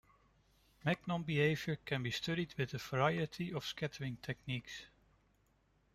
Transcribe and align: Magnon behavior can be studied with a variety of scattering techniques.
Magnon 0.83 1.21
behavior 1.21 1.75
can 1.85 2.01
be 2.01 2.09
studied 2.09 2.55
with 2.57 2.73
a 2.73 2.79
variety 2.79 3.53
of 3.53 3.63
scattering 3.63 4.17
techniques. 4.23 4.85